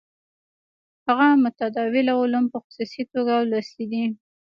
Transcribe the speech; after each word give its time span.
هغه 1.07 1.27
متداوله 1.43 2.13
علوم 2.21 2.45
په 2.51 2.57
خصوصي 2.63 3.03
توګه 3.13 3.33
لوستي 3.51 3.85
دي. 3.91 4.03